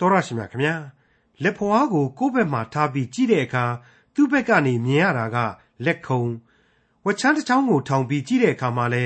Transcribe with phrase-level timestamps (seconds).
[0.00, 0.74] တော်ရရှိမြခင်ဗျာ
[1.42, 3.64] လက်ဖွားကိုကိုယ့်ဘက်မှာထားပြီးကြည့်တဲ့အခါ
[4.14, 5.36] သူ့ဘက်ကနေမြင်ရတာက
[5.84, 6.22] လက်ခုံ
[7.06, 9.04] ဝချမ်းတစ်ချောင်းကိုထောင်ပြီးကြည့်တဲ့အခါမှာလဲ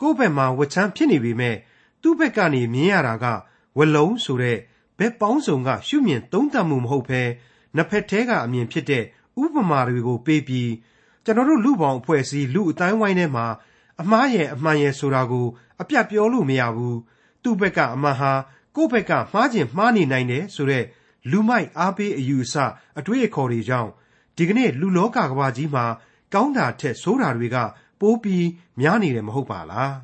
[0.00, 1.56] ကိုယ့်ဘက်မှာဝချမ်းဖြစ်နေပေမဲ့
[2.02, 3.26] သူ့ဘက်ကနေမြင်ရတာက
[3.78, 4.58] ဝလုံးဆိုတဲ့
[4.98, 7.22] ဘက်ပေါင်းစုံကရှုမြင်သုံးသပ်မှုမဟုတ်ဘဲ
[7.74, 9.04] နှစ်ဖက်ထဲကအမြင်ဖြစ်တဲ့
[9.42, 10.70] ဥပမာတွေကိုပေးပြီး
[11.24, 13.46] ကျွန်တော်တို့လူပေါင်းအဖွဲ့အစည်းလူအတိုင်းဝိုင်းထဲမှာ
[14.00, 15.46] အမှားရဲ့အမှန်ရဲ့ဆိုတာကို
[15.80, 16.98] အပြတ်ပြောလို့မရဘူး
[17.42, 18.32] သူ့ဘက်ကအမှန်ဟာ
[18.76, 20.84] ကိုယ့်ဘက်ကမှားကျင်မှားနေနိုင်တယ်ဆိုတဲ့
[21.30, 22.54] လူမိုက်အားပေးအယူအဆ
[22.98, 23.90] အတွေ့အခေါ်တွေကြောင့်
[24.36, 25.84] ဒီကနေ့လူလောကကဘာကြီးမှာ
[26.34, 27.56] ကောင်းတာထက်ဆိုးတာတွေက
[28.00, 28.46] ပိုးပြီး
[28.80, 29.94] များနေတယ်မဟုတ်ပါလား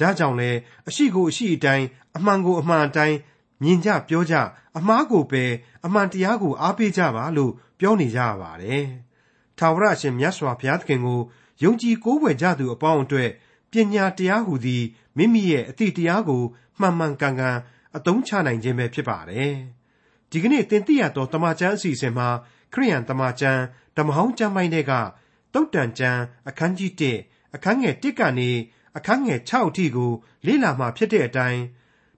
[0.00, 0.50] ဒါကြောင့်လဲ
[0.88, 3.16] အရှိကိုအရှိအတိုင်းအမှန်ကိုအမှန်အတိုင်း
[3.62, 4.34] မြင်ကြပြောကြ
[4.78, 5.44] အမှားကိုပဲ
[5.84, 8.84] အမှန်တရားကိုအားပေးကြပါလို့ပြောနေကြရပါတယ်
[9.58, 11.20] ထာဝရရှင်မြတ်စွာဘုရားသခင်ကို
[11.62, 13.30] ယုံကြည်ကိုးကွယ်ကြသူအပေါင်းအတွက်
[13.70, 14.84] ပညာတရားဟူသည်
[15.16, 16.42] မိမိရဲ့အသည့်တရားကို
[16.80, 17.58] မှန်မှန်ကန်ကန်
[17.96, 19.54] အသုံးချနိုင်ခြင်းပဲဖြစ်ပါတယ်။
[20.30, 22.28] ဒီကနေ့သင်သိရသောတမန်ကျမ်းအစီအစဉ်မှာ
[22.72, 23.62] ခရိယန်တမန်ကျမ်း
[23.96, 24.92] ဓမ္မဟောင်းကျမ်းပိုင်းတွေက
[25.54, 26.92] တုတ်တန်ကျမ်းအခန်းကြီး
[27.24, 28.50] 1အခန်းငယ်1ကနေ
[28.96, 30.12] အခန်းငယ်6အထိကို
[30.46, 31.62] လေ့လာမှဖြစ်တဲ့အတိုင်း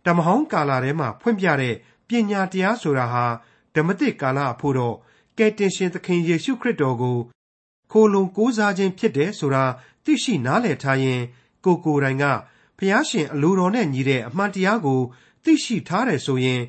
[0.06, 1.74] ဓမ္မဟောင်းကာလထဲမှာဖွင့်ပြတဲ့
[2.08, 3.24] ပညာတရားဆိုတာဟာ
[3.74, 4.96] ဓမ္မတိကာလအဖို့တော့
[5.38, 7.18] ကယ်တင်ရှင်သခင်ယေရှုခရစ်တော်ကို
[7.92, 9.64] ခိုလုံကိုးစားခြင်းဖြစ်တယ်ဆိုတာ
[10.04, 11.20] သိရှိနားလည်ထားရင်
[11.64, 12.24] ကိုကိုယ်တိုင်က
[12.78, 15.00] ဖျားရှင်အလိုတော်နဲ့ညီတဲ့အမှန်တရားကို
[15.48, 16.60] သိရှိထားတယ်ဆိုရင်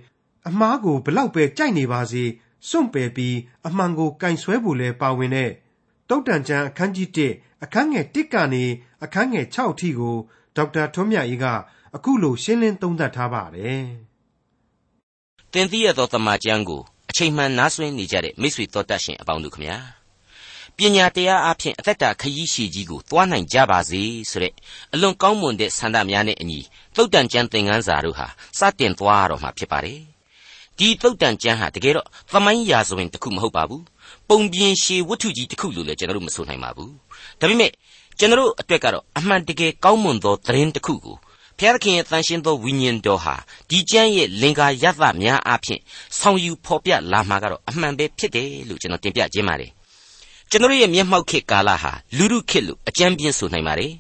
[0.48, 2.24] အမှားကိုဘလောက်ပဲကြိုက်နေပါစေ
[2.70, 3.36] စွန့်ပယ်ပြီး
[3.68, 5.52] အမှန်ကိုကင်ဆွဲဖို့လဲပါဝင်တဲ့
[6.10, 8.64] တုတ်တန်ကျမ်းအခန်းကြီး1အခန်းငယ်1ကနေ
[9.04, 10.16] အခန်းငယ်6အထိကို
[10.56, 11.46] ဒေါက်တာထွန်းမြတ်အေးက
[11.96, 13.84] အခုလိုရှင်းလင်းသုံးသပ်ထားပါတယ်။
[15.54, 19.98] သင်သိရသောတမန်ကျမ်းကိုအချိန်မှန်နားဆွင့်နေကြတဲ့မိတ်ဆွေတော်တတ်ရှင်အပေါင်းတို့ခမညာ
[20.80, 24.54] ပညာတရားအဖြစ်အသက်တာခရီးရှည်ကြီးကိုသွားနိုင်ကြပါစေဆိုတဲ့
[24.94, 26.60] အလွန်ကောင်းမွန်တဲ့ဆန္ဒများနဲ့အညီ
[26.96, 28.28] သုတ်တန်ကျမ်းသင်ခန်းစာတို့ဟာ
[28.60, 30.02] စတင်သွားတော့မှာဖြစ်ပါတယ်
[30.78, 33.84] ဒီသုတ်တန်ကျမ်းဟာတကယ်တော့သမိုင်းရာဇဝင်တစ်ခုမဟုတ်ပါဘူး
[34.30, 36.94] ပုံပြင်ရှည်ဝတ္ထုကြီးတစ်ခုလို့လည်းကျွန်တော်တို့မဆိုနိုင်ပါဘူး
[37.40, 37.72] ဒါပေမဲ့
[38.20, 41.18] ကျွန်တော်တို့အတွက်ကတော့အမှန်တကယ်ကောင်းမွန်သောသတင်းတစ်ခုကို
[41.60, 43.36] ဘုရားသခင်ရဲ့တန်ရှင်းသောဝိညာဉ်တော်ဟာ
[43.70, 45.80] ဒီကျမ်းရဲ့လင်္ကာရသများအဖြစ်
[46.20, 49.72] ဆောင်ယူဖော်ပြလာမှာကတော့အမှန်ပဲဖြစ်တယ်လို့ကျွန်တော်တင်ပြခြင်းပါတယ်
[50.52, 53.93] ကျွန်တော်ရဲ့မျက်မှောက်ခေတ်ကာလဟာလူရုခေတ်လို့အကြမ်းပြင်းဆိုနိုင်ပါတယ်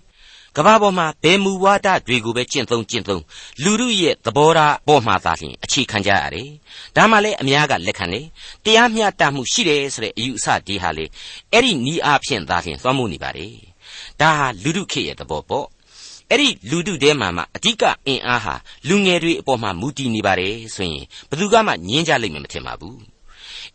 [0.55, 3.23] ကဘာပေါ်မှာဘယ်မူဝါဒတွေကိုပဲကျင့်သုံးကျင့်သုံး
[3.63, 6.49] လူမှုရဲ့သဘောထားပေါ်မှာသာလျှင်အခြေခံကြရတယ်။
[6.95, 8.25] ဒါမှလည်းအများကလက်ခံတယ်။
[8.65, 11.05] တရားမျှတမှုရှိတယ်ဆိုတဲ့အယူအဆဒီဟာလေ
[11.51, 13.53] အဲ့ဒီနီးအားဖြင့်သာလျှင်သွားမှုနေပါတယ်။
[14.19, 15.65] ဒါဟာလူမှုခေတ်ရဲ့သဘောပေါ့။
[16.31, 18.55] အဲ့ဒီလူတုတဲမှာမှအဓိကအင်အားဟာ
[18.87, 22.99] လူငယ်တွေအပေါ်မှာမူတည်နေပါတယ်ဆိုရင်ဘယ်သူမှညင်းကြလိမ့်မယ်မထင်ပါဘူး။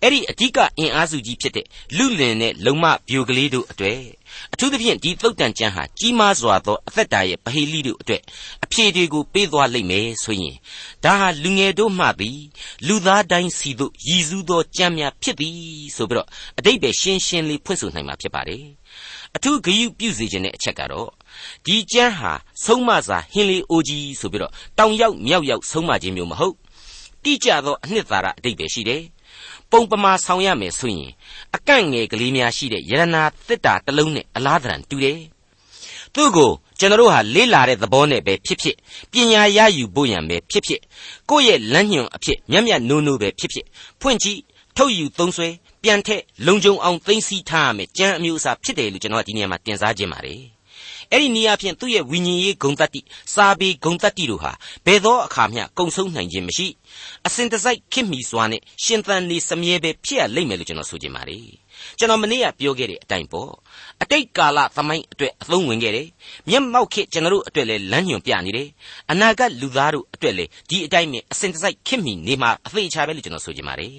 [0.05, 1.67] အဲ့ဒီအဓိကအင်အားစုကြီးဖြစ်တဲ့
[1.97, 4.01] လူလင်နဲ့လုံမဗျိုကလေးတို့အတွေ့
[4.53, 8.23] အထူးသဖြင့်ဒီသုတ်တန်ကျမ်းဟာကြီးမားစွာသောအသက်တာရဲ့ဗဟိလိတို့အတွေ့
[8.65, 10.57] အဖြေတွေကိုပေးသွားလိမ့်မယ်ဆိုရင်
[11.05, 12.41] ဒါဟာလူငယ်တို့မှသည်
[12.87, 15.55] လူသားတိုင်းစီတို့ရည်စူးသောကြမ်းများဖြစ်သည်
[15.97, 16.29] ဆိုပြီးတော့
[16.59, 18.65] အတိတ်ပဲရှင်းရှင်းလေးဖွင့်ဆိုနိုင်မှာဖြစ်ပါတယ်
[19.37, 21.11] အထူးဂရုပြုစေခြင်းတဲ့အချက်ကတော့
[21.67, 22.33] ဒီကျမ်းဟာ
[22.65, 26.55] ဆုံးမစာဟင်းလေးအိုကြီးဆိုပြီးတော့တောင်ရောက်မြောက်ရောက်ဆုံးမခြင်းမျိုးမဟုတ်
[27.25, 29.03] တိကျသောအနှစ်သာရအတိတ်ပဲရှိတယ်
[29.75, 31.11] ပုံပမာဆောင်ရမယ်ဆိုရင်
[31.57, 35.19] အကန့်ငယ်ကလေးများရှိတဲ့ယရနာတစ်တာတစ်လုံးနဲ့အလားတန်တူတယ်။
[36.15, 38.77] သူ့ကိုကျွန်တော်တို့ဟာလေးလာတဲ့သဘောနဲ့ပဲဖြစ်ဖြစ်
[39.13, 40.81] ပညာရယူဖို့ရန်ပဲဖြစ်ဖြစ်
[41.31, 43.67] ကိုယ့်ရဲ့လမ်းညွန်အဖြစ်မျက်မျက်နိုးနိုးပဲဖြစ်ဖြစ်
[44.01, 44.41] ဖွင့်ကြည့်
[44.77, 45.49] ထုတ်ယူသုံးဆွဲ
[45.83, 50.43] ပြန်ထက်လုံခြုံအောင်သိသိထားရမယ်ကြံအမျိုးအစားဖြစ်တယ်လို့ကျွန်တော်ကဒီနေရာမှာတင်စားခြင်းပါတယ်။
[51.15, 53.01] အဲ့ဒီနေရာဖြင့်သူ့ရဲ့ဝိညာဉ်ရေးဂုံတတ္တိ
[53.35, 54.53] စာပေဂုံတတ္တိတို့ဟာ
[54.87, 56.67] ဘယ်သောအခါမျှကုံဆုံးနိုင်ခြင်းမရှိ
[57.27, 61.47] အစဉ်တစိုက်ခင်မီစွာနဲ့ရှင်သန်နေစမြဲပဲဖြစ်ရလိမ့်မယ်လို့ကျွန်တော်ဆိုချင်ပါတယ်
[61.99, 63.53] ကျွန်တော်မနေ့ကပြောခဲ့တဲ့အတိုင်းပေါ့
[64.03, 66.09] အတိတ်ကာလသမိုင်းအတွက်အသုံးဝင်ခဲ့တယ်
[66.51, 68.69] မျက်မှောက်ခေတ်ကျွန်တော်တို့အတွက်လည်းလမ်းညွှန်ပြနေတယ်
[69.11, 73.97] အနာဂတ်လူသားတို့အတွက်လည်းဒီအတိုင်းပဲအစဉ်တစိုက်ခင်မီနေမှာအသေးချာပဲလို့ကျွန်တော်ဆိုချင်ပါတယ်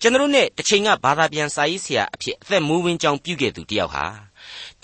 [0.00, 4.04] ကျွန်တော်တို့ ਨੇ တစ်ချိန်ကဘာသာပြန်စာရေးဆရာအဖြစ်အသက်မူးဝင်းကြောင်းပြုခဲ့သူတယောက်ဟာ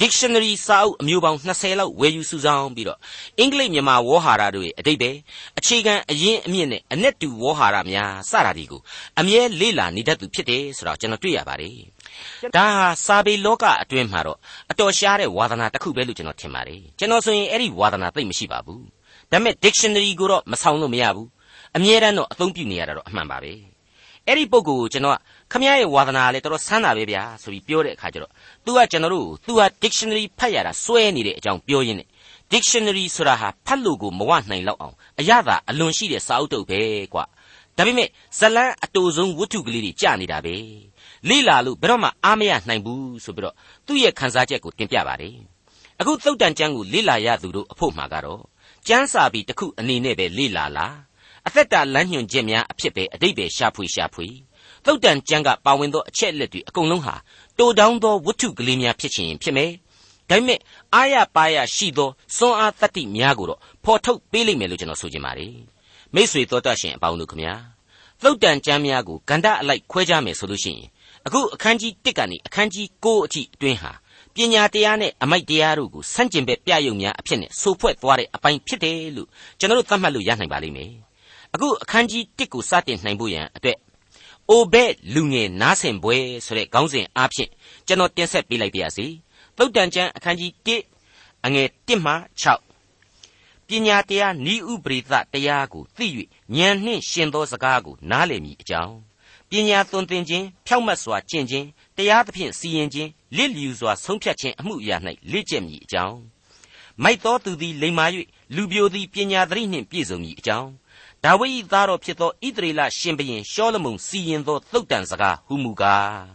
[0.01, 2.99] dictionary စာအုပ်အမျိုးပေါင်း20လောက်ဝယ်ယူစုဆောင်းပြီးတော့
[3.39, 5.11] အင်္ဂလိပ်မြန်မာဝေါ်ဟာရတို့ရဲ့အတိတ်ပဲ
[5.59, 8.81] အခြေခံအရင်းအမြစ်နဲ့အ내တူဝေါ်ဟာရများစတာတွေကို
[9.21, 11.77] အမြဲလေ့လာနေတတ်သူဖြစ်တယ်ဆိုတော့ကျွန်တော်တွေ့ရပါတယ်
[12.57, 14.39] ဒါဟာစာပေလောကအတွင်းမှာတော့
[14.71, 18.85] အတော်ရှားတဲ့ဝါသနာတစ်ခုပဲလို့ကျွန်တော်ထင်ပါတယ်ကျွန်တော်ဆိုရင်အဲ့ဒီဝါသနာသိမ့်မရှိပါဘူး
[19.33, 21.29] ဒါပေမဲ့ dictionary ကိုတော့မဆောင်လို့မရဘူး
[21.77, 23.53] အမြဲတမ်းတော့အသုံးပြုနေရတာတော့အမှန်ပါပဲ
[24.29, 25.19] အဲ့ဒီပုံကိုကျွန်တော်က
[25.53, 28.33] ခမရရဲ့ဝါသနာလည်းတော်တော်ဆန်းတာပဲဗျာဆိုပြီးပြောတဲ့အခါကျတော့
[28.65, 32.09] तू ကကျွန်တော်တို့ तू ဟာ dictionary ဖတ်ရတာစွဲနေတဲ့အကြောင်းပြောရင်းနဲ့
[32.53, 36.81] dictionary ဆိုတာဟာဖတ်လို့ကိုမဝနိုင်လောက်အောင်အရသာအလွန်ရှိတဲ့စာအုပ်တုပ်ပဲ
[37.15, 37.25] ကွာ
[37.77, 38.09] ဒါပေမဲ့
[38.39, 40.57] ဇလန်းအတူဆုံးဝတ္ထုကလေးတွေကြာနေတာပဲ
[41.29, 43.55] လိလာလို့ဘယ်တော့မှအားမရနိုင်ဘူးဆိုပြီးတော့
[43.87, 45.37] သူ့ရဲ့ခန်းစားချက်ကိုတင်ပြပါတယ်
[46.01, 48.43] အခုသုတ်တန်ကျမ်းကိုလိလာရသူတို့အဖို့မှာကတော့
[48.89, 51.06] ကျမ်းစာပြီးတစ်ခုအနေနဲ့ပဲလိလာလား
[51.47, 54.27] အသက်တာလမ်းညွှန်ချက်များအဖြစ်ပဲအတိတ်ပဲရှာဖွေရှာဖွေ
[54.85, 57.15] သုတ်တန်ကျမ်းကပါဝင်သောအချက်အလက်တွေအကုန်လုံးဟာ
[57.59, 59.71] တိုတောင်းသောဝတ္ထုကလေးများဖြစ်ချင်ဖြစ်မယ်
[60.29, 60.59] ဒါပေမဲ့
[60.95, 65.55] အာရပါရရှိသောစွမ်းအားတတ္တိများကိုတော့ဖော်ထုတ်ပေးလိမ့်မယ်လို့ကျွန်တော်ဆိုချင်ပါတယ်
[66.15, 67.55] မိษွေတော်တတ်ရှင်အပေါင်းတို့ခမညာ
[68.23, 70.89] သုတ်တန်ကျမ်းများကိုဂန္ဓအလိုက်ခွဲခြားမယ်ဆိုလို့ရှိရင်
[71.27, 73.93] အခုအခန်းကြီး1ကနေအခန်းကြီး9အထိအတွင်းဟာ
[74.35, 79.29] ပညာတရားနဲ့အမိုက်တရားတို့ကိုဆန့်ကျင်ဘက်ပြယုံများအဖြစ်နဲ့ဆိုဖွဲ့သွားတဲ့အပိုင်းဖြစ်တယ်လို့
[79.59, 81.06] ကျွန်တော်တို့သတ်မှတ်လို့ရနိုင်ပါလိမ့်မယ်
[81.57, 83.79] အခုအခန်းကြီး1ကိုစတင်နိုင်ဖို့ရန်အတွက်
[84.51, 86.17] အိုဘဲလူငယ်နားဆင်ပွဲ
[86.47, 87.51] ဆိုတဲ့ခေါင်းစဉ်အားဖြင့်
[87.87, 89.07] ကျွန်တော်တင်ဆက်ပေးလိုက်ပါရစေ
[89.57, 90.53] သုတ်တန်ကျမ်းအခန်းကြီး
[90.97, 92.15] 1အငယ်1မှ
[92.91, 96.07] 6ပညာတရားဤဥပရိသတရားကိုသိ၍
[96.57, 98.97] ဉာဏ်နှင့်ရှင်သောစကားကိုနားလည်မည်အကြောင်း
[99.51, 101.67] ပညာသွန်သင်ခြင်းဖြောက်မတ်စွာကျင့်ခြင်း
[101.97, 104.97] တရားသဖြင့်စီရင်ခြင်းလစ်လျူစွာဆုံးဖြတ်ခြင်းအမှုအရာ၌
[105.33, 106.19] လေ့ကျက်မည်အကြောင်း
[107.03, 108.07] မိုက်တော်သူသည်လိမ္မာ၍
[108.55, 110.71] လူပြိုသည်ပညာသတိနှင့်ပြည့်စုံမည်အကြောင်း
[111.27, 116.27] ဒါဝိဒ်၏သားတော်ဖြစ်သောဣသရေလရှင်ဘုရင်ရှောလမုန်စီရင်သောသုတ်တန်စကားဟုမူကား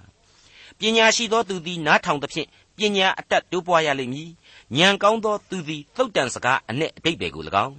[0.80, 2.48] ပညာရှိသောသူသည်နားထောင်သဖြင့်
[2.78, 4.30] ပညာအတတ်တိုးပွားရလိမ့်မည်
[4.78, 7.76] ဉာဏ်ကောင်းသောသူသည်သုတ်တန်စကားအ내အတိတ်ပဲကို၎င်း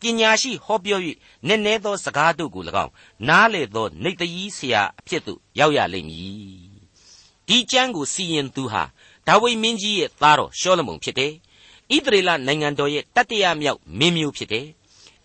[0.00, 1.00] ပညာရှိဟောပြော၍
[1.46, 2.92] နည်းနည်းသောစကားတို့ကို၎င်း
[3.28, 6.68] နားလေသောနေတည်ဆရာအဖြစ်သို့ရောက်ရလိမ့်မည်
[7.48, 8.82] ဒီကျမ်းကိုစီရင်သူဟာ
[9.26, 11.32] ဒါဝိမင်းကြီးရဲ့သားတော်ရှောလမုန်ဖြစ်တယ်
[11.94, 14.66] ဣသရေလနိုင်ငံတော်ရဲ့တတိယမြောက်မင်းမျိုးဖြစ်တယ်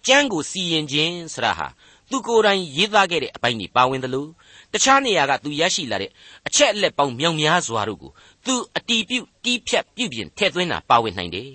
[0.07, 1.67] ကျမ်းကိုစီရင်ခြင်းဆရာဟာ
[2.09, 4.29] သူကိုယ်တိုင်ရေးသားခဲ့တဲ့အပိုင်းတွေပါဝင်တယ်လို့
[4.73, 6.11] တခြားနေရာကသူရရှိလာတဲ့
[6.47, 8.11] အချက်အလက်ပေါင်းမြောက်များစွာတို့ကို
[8.45, 11.51] သူအတီးပြုတ်တီးဖြတ်ပြုတ်ပြင်ထည့်သွင်းတာပါဝင်နိုင်တယ်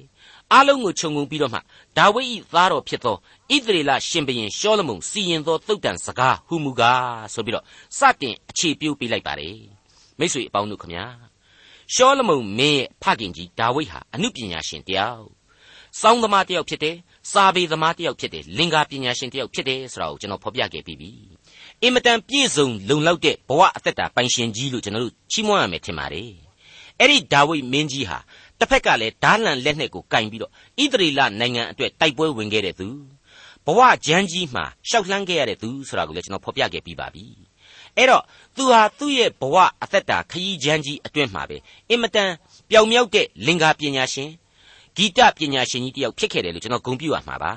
[0.53, 1.61] အားလုံးကိုခြုံငုံပြီးတော့မှ
[1.97, 7.65] ဒါဝိဒ်၏သားတော်ဖြစ်သောဣသရေလရှင်ဘုရင်ရှောလမုန်စီရင်သောသုတ်တန်စကားဟူမူကားဆိုပြီးတော့
[7.99, 9.59] စတင်အခြေပြုပေးလိုက်ပါတယ်
[10.19, 11.05] မိတ်ဆွေအပေါင်းတို့ခမညာ
[11.95, 15.27] ရှောလမုန်မင်းရဲ့ဖခင်ကြီးဒါဝိဒ်ဟာအမှုပညာရှင်တယောက်
[16.01, 16.97] စောင်းသမားတယောက်ဖြစ်တယ်
[17.33, 21.11] စာပေသမားတယောက်ဖြစ်တယ်လင်္ကာပညာရှင်တယောက်ဖြစ်တယ်ဆိုတာကိုကျွန်တော်ဖော်ပြခဲ့ပြီးပြီ
[21.83, 26.31] အင်မတန်ပြည့်စုံလုံလောက်တဲ့ဘဝအသက်တာပိုင်ရှင်ကြီးလို့ကျွန်တော်တို့ချီးမွမ်းရမယ်ထင်ပါတယ်
[27.01, 28.19] အဲ့ဒီဒါဝိဒ်မင်းကြီးဟာ
[28.59, 32.89] တစ်ဖက်ကလည်းဓာလန်လက်နဲ့ကိုကင်ပြီးတော့ဣသရေလနိုင်ငံအတွက်တိုက်ပွဲဝင်ခဲ့တဲ့သူ
[33.67, 37.25] ဘဝဂျမ်းကြီးမှာရှောက်လှမ်းခဲ့ရတဲ့သူဆိုတာကိုလည်းကျွန်တော်ဖော်ပြခဲ့ပြီးပါပြီ
[37.97, 38.25] အဲ့တော့
[38.57, 41.57] သူဟာသူ့ရဲ့ဘဝအသက်တာခရီးချမ်းကြီးအတွင်းမှာပဲ
[41.91, 42.31] အင်မတန်
[42.71, 44.31] ပျောင်မြောက်တဲ့လင်္ကာပညာရှင်
[44.99, 47.53] ဂီတပညာရှင်ကြီးတယောက်ဖြစ်ခဲ့တယ်လို့ကျွန်တော်ဂုဏ်ပြုရမှာပါ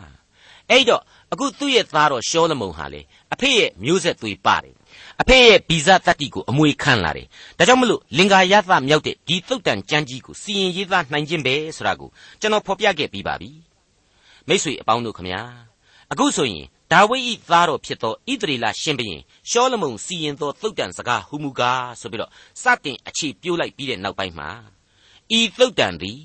[0.69, 1.01] အဲ့တော့
[1.33, 3.01] အခုသူ့ရဲ့သားတော်ရှောလမုန်ဟာလေ
[3.33, 4.75] အဖေရဲ့မျိုးဆက်သွေးပါတယ်
[5.21, 7.27] အဖေရဲ့ဗီဇတတ္တိကိုအမွေခံလာတယ်
[7.57, 12.09] ဒါကြောင့်မလို့လင်္ကာယသမြောက်တဲ့ဒီသုတ်တန်ကြမ်းကြီးကိုစီရင်ရေးသားနိုင်ခြင်းပဲဆိုတာကို
[12.41, 13.51] ကျွန်တော်ဖော်ပြခဲ့ပြီးပါပြီ
[14.47, 15.41] မိ쇠အပေါင်းတို့ခမညာ
[16.11, 24.49] အခုဆိုရင်ဒါဝိဒ်၏သားတော်ဖြစ်သောဣသရေလရှင်ဘုရင်ရှောလမုန်စီရင်သောသုတ်တန်စကားဟူမူကားဆိုပြီးတော့စတင်အခြေပြိုးလိုက်ပြီးတဲ့နောက်ပိုင်းမှာ
[25.37, 26.19] ဤသုတ်တန်သည်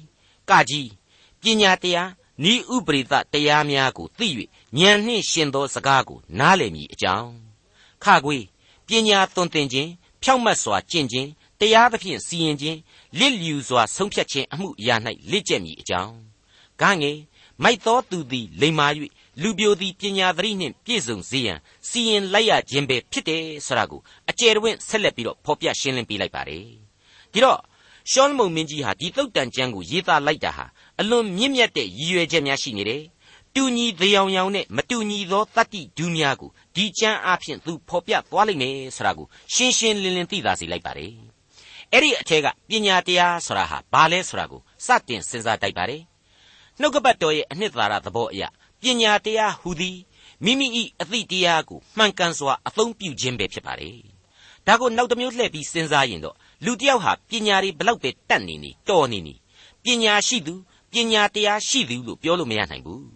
[0.50, 0.88] ကကြီး
[1.46, 2.10] ပညာတရား
[2.52, 4.28] ဤဥပရိသတရားများကိုသိ၍
[4.78, 7.32] ဉာဏ်နှင့်ရှင်သောစကားကိုနားလည်မည်အကြောင်း
[8.04, 8.38] ခခွေ
[8.86, 9.90] ပညာသွန်သင်ခြင်း
[10.22, 11.28] ဖြောင့်မတ်စွာကျင့်ခြင်း
[11.60, 12.78] တရားသဖြင့်စီရင်ခြင်း
[13.18, 14.96] လစ်လျူစွာဆုံးဖြတ်ခြင်းအမှုအရာ၌
[15.30, 16.14] လက်ကျက်မည်အကြောင်း
[16.80, 17.18] ဂငယ်
[17.62, 18.86] မိုက်သောသူသည်လိမ္မာ၍
[19.42, 21.58] လူပြိုသည်ပညာသတိနှင့်ပြည့်စုံစေရန်
[21.88, 24.00] စီရင်လိုက်ရခြင်းပဲဖြစ်တယ်ဆိုတာကို
[24.30, 26.64] အကျယ်တဝင့်ဆက်လက်ပြီးတော့ဖော်ပြရှင်းလင်းပေးလိုက်ပါတယ်
[27.32, 27.60] ဒီတော့
[28.10, 30.66] ရှောလမုန်မင်းကြီးဟာဒီသုတ်တန်ကျမ်းကိုရေးသားလိုက်တာဟာ
[31.00, 33.02] အလွန်မြင့်မြတ်တဲ့ရည်ရွယ်ချက်များရှိနေတယ်
[33.54, 41.12] တူညီသေးအောင်ရောင်နဲ့မတူညီသောတတ္တိဒူးများကိုဒီကျမ်းအားဖြင့်သူဖော်ပြသွားလိမ့်မယ်ဆိုတာကိုရှင်းရှင်းလင်းလင်းသိသာစေလိုက်ပါတယ်
[41.92, 46.02] အဲ့ဒီအထက်ကပညာတရားဆိုတာဟာဘာလဲဆိုတာကိုစတင်စဉ်းစားတိုက်ပါတယ်
[46.80, 48.42] နှုတ်ကပတ်တော်ရဲ့အနှစ်သာရသဘောအရ
[48.82, 49.98] ပညာတရားဟူသည်
[50.44, 50.66] မိမိ၏
[51.00, 53.98] အသိတရားကိုမှန်ကန်စွာအသုံးပြုခြင်းပဲဖြစ်ပါတယ်
[54.66, 59.34] ဒါကိုနောက်တစ်မျိုးလှည့်ပြီးစဉ်းစားရင်တော့ လူတစ်ယောက်ဟာပညာတွေဘလောက်ပဲတတ်နေနေတော်နေနေ
[59.84, 60.54] ပညာရှိသူ
[60.92, 63.08] ပညာတရားရှိသူလို့ပြောလို့မရနိုင်ဘူး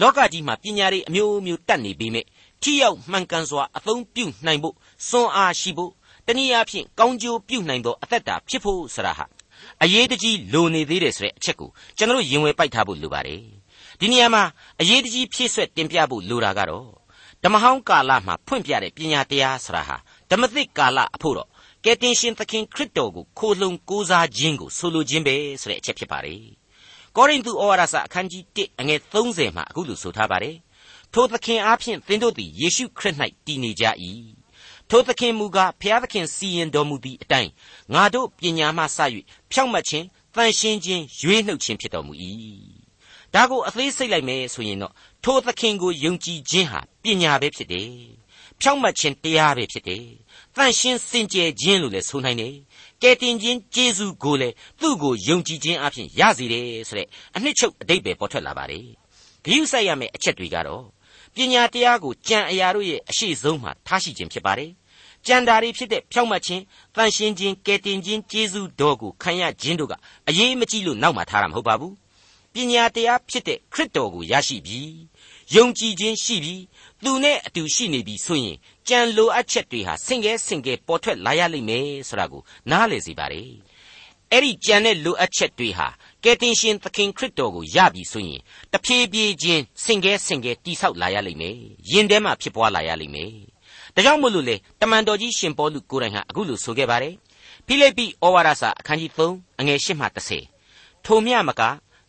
[0.00, 2.24] လောကကြီးမှာပညာတွေအမျိုးမျိုးတတ်နေပေမဲ့
[2.62, 4.74] ထိရောက်မှန်ကန်စွာအသုံးပြုနိုင်ဖို့
[5.08, 5.92] စွမ်းအားရှိဖို့
[6.26, 9.26] တနည်းအားဖြင့်ကောင်းကျိုးပြုနိုင်သောအသက်တာဖြစ်ဖို့ဆရာဟာ
[9.82, 13.42] အရေးတကြီးလိုနေသေးတယ်ဆိုတဲ့အချက်ကိုကျွန်တော်ရင်ဝယ်ပိုက်ထားဖို့လိုပါတယ်
[14.00, 14.42] ဒီနေရာမှာ
[14.80, 16.86] အရေးတကြီးဖြည့်ဆွက်တင်ပြဖို့လိုတာကတော့
[17.42, 19.96] ဓမ္မဟောင်းကာလမှာဖွင့်ပြတဲ့ပညာတရားဆရာဟာ
[20.30, 21.48] ဓမ္မသစ်ကာလအဖို့တော့
[21.88, 26.42] ကယ်တင်ရှင်သခင်ခရစ်တော်ကိုခိုလှုံကိုးစားခြင်းကိုဆိုလိုခြင်းပဲဆိုတဲ့အချက်ဖြစ်ပါတယ်
[27.16, 30.56] ကောရိန္သုဩဝါဒစာအခန်းကြီး1အငယ်30မှာအခုလိုဆိုထားပါတယ်
[31.12, 33.16] ထိုသခင်အားဖြင့်သင်တို့သည်ယေရှုခရစ်၌
[33.46, 33.84] တည်နေကြ၏
[34.90, 37.50] ထိုသခင်မူကားဖျားသခင်စီရင်တော်မူသည့်အတိုင်း
[37.94, 38.98] ငါတို့ပညာမှစ၍
[39.52, 42.12] ဖြောင့်မတ်ခြင်းတန်ရှင်းခြင်းရွေးနှုတ်ခြင်းဖြစ်တော်မူ၏
[43.34, 44.92] ဒါကိုအသေးစိတ်လိုက်မယ်ဆိုရင်တော့
[45.24, 47.90] ထိုသခင်ကိုယုံကြည်ခြင်းဟာပညာပဲဖြစ်တယ်
[48.60, 50.06] ဖြောင့်မတ်ခြင်းတရားပဲဖြစ်တယ်
[50.56, 52.54] တန်ရှင်းစင်ကြယ်ခြင်းလို့လည်းဆိုနိုင်တယ်
[53.02, 58.86] ကယ်တင်ခြင်းကျေးဇူးကိုလည်းသူ့ကိုယုံကြည်ခြင်းအပြင်ရစေတယ်ဆိုတဲ့အနှစ်ချုပ်အတိတ်ပဲပေါ်ထွက်လာပါတယ်
[59.44, 60.84] ဂရုစိုက်ရမယ့်အချက်တွေကတော့
[61.34, 64.70] ပပညာတရားကိုကြံအရာတို့ရဲ့အရှိဆုံးမှာထားရှိခြင်းဖြစ်ပါတယ်
[65.26, 66.62] ကြံတာတွေဖြစ်တဲ့ဖြောက်မှတ်ခြင်း
[66.96, 69.94] တန်ရှင်းခြင်းကယ်တင်ခြင်းကျေးဇူးတော်ကိုခံရခြင်းတို့က
[70.28, 71.94] အရေးမကြီးလို့နောက်မှထားတာမဟုတ်ပါဘူး
[72.52, 74.80] ပညာတရားဖြစ်တဲ့ခရစ်တော်ကိုရရှိပြီ
[75.54, 76.54] ယုံကြည်ခြင်းရှိပြီ
[77.06, 78.56] သူနဲ့အတူရှိနေပြီဆိုရင်
[78.88, 83.42] ကြံလိုအပ်ချက်တွေဟာဆင့်ကဲဆင့်ကဲပေါ်ထွက်လာရလိမ့်မယ်ဆိုတာကိုနားလည်စေပါ रे
[84.32, 85.88] အဲ့ဒီကြံတဲ့လိုအပ်ချက်တွေဟာ
[86.24, 88.40] ကယ်တင်ရှင်သခင်ခရစ်တော်ကိုရပြီဆိုရင်
[88.72, 91.56] တဖြည်းဖြည်းချင်းဆင့်ကဲဆင့်ကဲတိဆောက်လာရလိမ့်မယ်
[91.90, 93.32] ယင်ထဲမှာဖြစ်ပွားလာရလိမ့်မယ်
[93.94, 97.14] ဒါကြောင့်မို့လို့လေတမန်တော်ကြီးရှင်ပေါလုကိုယ်တိုင်ဟာအခုလိုဆိုခဲ့ပါတယ်
[97.66, 100.06] ဖိလိပ္ပိဩဝါဒစာအခန်းကြီး3အငယ်8မှ
[100.56, 101.62] 10ထိုမြမက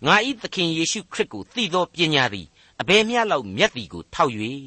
[0.05, 2.47] ငါဤသခင်ယေရှုခရစ်ကိုသိသောပညာသည်
[2.81, 4.33] အဘယ်မျှလောက်မြတ်သည်ကိုထောက်၍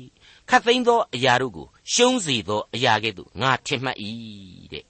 [0.50, 3.98] ခတ်သိမ်းသောအရာတို့ကိုရှုံးစေသောအရာကဲ့သို့ငါထင်မှတ်၏
[4.72, 4.84] တဲ့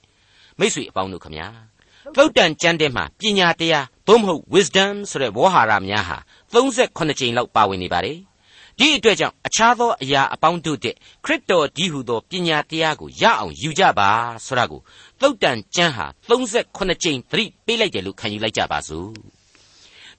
[0.59, 1.47] မိတ်ဆွေအပေါင်းတို့ခမညာ
[2.17, 6.17] သုတ်တန်ကျမ်းထဲမှာပညာတရားသို့မဟုတ် wisdom ဆိုတဲ့ဝေါ်ဟာရများဟာ
[6.53, 8.17] 38ကြိမ်လောက်ပါဝင်နေပါတယ်
[8.79, 14.09] ဒီအတွက်ကြောင့်အခြားသောအရာအပေါင်းတို့တဲ့ခရစ်တော်ဒီဟုသောပညာတရားကိုရအောင်ယူကြပါ
[14.45, 14.81] ဆိုတာကို
[15.21, 19.11] သုတ်တန်ကျမ်းဟာ38ကြိမ်သတိပေးလိုက်တယ်လို့ခံယူလိုက်ကြပါစို့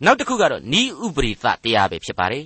[0.05, 2.45] နောက်တစ်ခုကတော့ဤဥပရိသတရားပဲဖြစ်ပါတယ်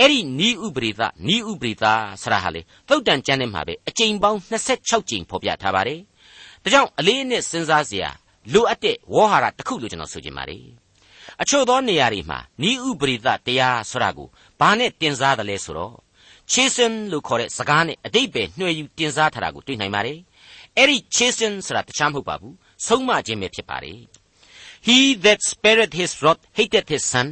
[0.00, 1.84] အဲ့ဒီနီးဥပရိသနီးဥပရိသ
[2.22, 6.00] ဆရာဟာလေသုတ်တန်ကျမ်းထဲမှာပဲအကြိမ်ပေါင်း26ကြိမ်ဖော်ပြထားပါတယ်။
[6.62, 8.08] ဒါကြောင့်အလေးအနက်စဉ်းစားစရာ
[8.52, 10.64] လိုအပ်တဲ့ဝေါဟာရတစ်ခုလို့ကျွန်တော်ဆိုချင်ပါတယ်။
[11.42, 14.28] အချို့သောနေရာတွေမှာနီးဥပရိသတရားဆိုတာကို
[14.60, 15.94] ဘာနဲ့တင်စားတယ်လဲဆိုတော့
[16.52, 20.18] chasten လို့ခေါ်တဲ့စကားနဲ့အတိတ်ပဲနှွယ်ယူတင်စားထားတာကိုတွေ့နိုင်ပါတယ်။
[20.76, 22.54] အဲ့ဒီ chasten ဆိုတာတခြားမဟုတ်ပါဘူး။
[22.86, 23.98] ဆုံးမခြင်းပဲဖြစ်ပါတယ်။
[24.86, 27.28] He that spared his rod hated his son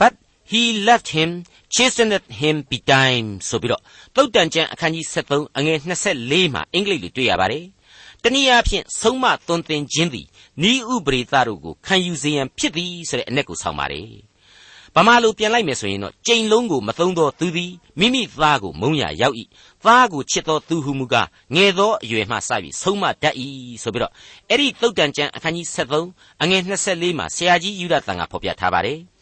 [0.00, 0.14] but
[0.52, 1.30] he left him
[1.74, 3.82] chasteneth him betime ဆိုပြီးတော့
[4.14, 5.78] သုတ်တန်ကျမ်းအခန်းကြီး73အငယ်
[6.10, 7.64] 24မှာအင်္ဂလိပ်လိုတွေ့ရပါတယ်။
[8.22, 10.26] တနည်းအားဖြင့်ဆုံးမသွန်သင်ခြင်းသည်
[10.70, 14.10] ဤဥပရိသတို့ကိုခံယူစေရန်ဖြစ်သည်ဆိုတဲ့အ내ကိုဆောင်ပါတယ်။
[14.96, 19.36] ဗမာလိုပြန်လိုက်မယ်ဆိုရင်တော့ကြိမ်လုံးကိုမသုံးသောသူသည်မိမိသားကိုမုံရရောက်၏။
[19.84, 23.34] သားကိုချစ်သောသူဟုမူကားငယ်သောအရွယ်မှစပြီးဆုံးမတတ်၏
[23.82, 24.12] ဆိုပြီးတော့
[24.50, 28.98] အဲ့ဒီသုတ်တန်ကျမ်းအခန်းကြီး73အငယ်24မှာဆရာကြီးယူဒတန်ကဖော်ပြထားပါတယ်။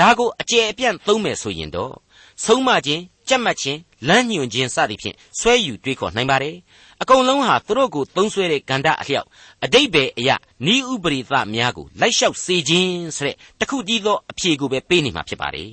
[0.00, 1.94] ဒါကိုအကျယ်အပြန့်သုံးမယ်ဆိုရင်တော့
[2.44, 6.56] ဆုံးမခြင်းကြက်မှတ်ခြင်းလမ်းညွှန်ခြင်းစသည်ဖြင့်ဆွဲယူတွေးခေါ်နိုင်ပါတယ်
[7.02, 9.26] အကုန်လုံးဟာသူတို့ကိုသုံးဆွဲတဲ့ကန္တအလျောက်
[9.64, 10.36] အတိတ်ပဲအရာ
[10.72, 15.72] ဤဥပရိသများကိုလိုက်လျှောက်စေခြင်းဆိုတဲ့တခုတည်းသောအဖြေကိုပဲပေးနေမှာဖြစ်ပါတယ်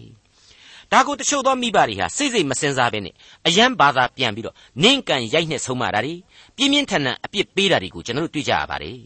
[0.92, 3.16] ဒါကိုတချို့သောမိဘတွေဟာစိတ်စိတ်မစင်စားဘဲနဲ့
[3.48, 6.13] အယံဘာသာပြန်ပြီးတော့နင့်ကန်ရိုက်နှက်ဆုံးမတာတွေ
[6.58, 8.98] ပြင်းပြင်းထန်ထန်အပြစ်ပေးတာတွေကိုကျွန်တော်တို့တွေ့ကြရပါတယ်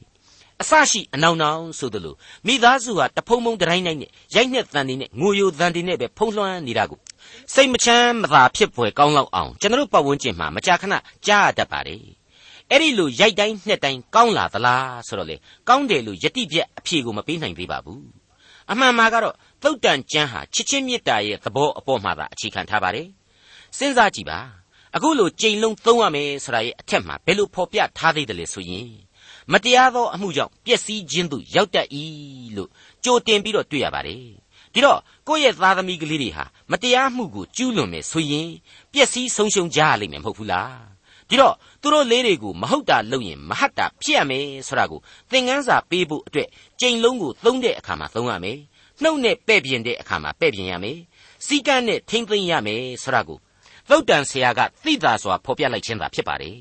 [0.62, 2.15] အစရှိအနောင်နောင်ဆိုသလို
[2.47, 7.00] မိသားစုဟာတဖုံဖုံတိုင်းတိုင်းနဲ့ရိုက်နှက်တန်တွေနဲ့ငိုယိုတန်တွေနဲ့ပဲဖုံးလွှမ်းနေတာကို
[7.53, 10.93] စိတ်မချမ်းမသာဖြစ်ဖွယ်ကောင်းလောက်အောင်ကျွန်တော်ပတ်ဝန်းကျင်မှာမကြာခဏ
[11.27, 12.01] ကြားရတတ်ပါတယ်
[12.71, 15.35] အဲ့ဒီလိုရိုက်တိုင်းနှက်တိုင်းကောင်းလာသလားဆိုတော့လေ
[15.69, 18.03] ကောင်းတယ်လို့ယတိပြက်အဖြေကိုမပေးနိုင်သေးပါဘူး
[18.71, 23.07] အမှန်မှာကတော့သုတ်တန်ကျမ်းဟာချစ်ချင်းမေတ္တာရဲ့သဘောအပေါ်မှာသာအခြေခံထားပါတယ်
[23.77, 24.39] စဉ်းစားကြည့်ပါ
[24.95, 28.89] အခုလိုကြိမ်လုံးသုံးရမယ်ဆိုတာရဲ့အထက်မှာဘယ်လိုဖော်ပြထားသေးတယ်လဲဆိုရင်
[29.51, 31.87] မတရားသောအမှုကြောင့်ပျက်စီးခြင်းသို့ရောက်တတ်၏
[32.55, 32.69] လို့
[33.03, 34.23] ကြိုတင်ပြီးတော့တွေ့ရပါတယ်
[34.73, 38.49] ဒီတော့ကိုယ့်ရဲ့သားသမီးကလေးတွေဟာမတရားမှုကိုကျူးလွန်မယ်ဆိုရင်
[38.93, 40.95] ပျက်စီးဆုံးရှုံးကြရလိမ့်မယ်မဟုတ်ဘူးလား
[41.29, 44.99] ဒီတော့သူတို့လေးတွေကိုမဟုတ်တာလုပ်ရင်မဟတ်တာဖြစ်ရမယ်ဆိုတာကို
[45.31, 46.49] သင်ခန်းစာပေးဖို့အတွက်
[46.81, 48.59] ကြိမ်လုံးကိုသုံးတဲ့အခါမှာသုံးရမယ်
[49.01, 50.97] နှုတ်နဲ့ပဲ့ပြင်တဲ့အခါမှာပဲ့ပြင်ရမယ်
[51.45, 53.37] စီကန်းနဲ့ထိမ့်သိမ့်ရမယ်ဆိုတာကို
[53.89, 56.57] သုတ်တန်ဆရာကသိသာစွာဖော်ပြလိုက်ခြင်းသာဖြစ်ပါတယ်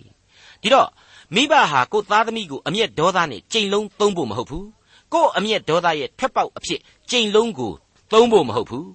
[0.62, 0.88] ဒီတော့
[1.34, 4.68] မိဘဟာကိုသားသမီးကိုအမျက်ဒေါသနဲ့ကြိမ်လုံးသုံးဖို့မဟုတ်ဘူး
[5.12, 7.72] ကို့အမျက်ဒေါသရဲ့ထွက်ပေါက်အဖြစ်ကြိမ်လုံးကို
[8.12, 8.88] သုံးဖို့မဟုတ်ဘူး